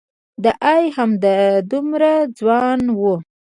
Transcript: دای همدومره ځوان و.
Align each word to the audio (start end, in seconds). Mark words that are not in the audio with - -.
دای 0.43 0.83
همدومره 0.97 2.13
ځوان 2.37 2.81
و. 2.99 2.99